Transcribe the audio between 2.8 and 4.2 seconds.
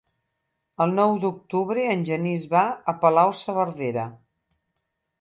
a Palau-saverdera.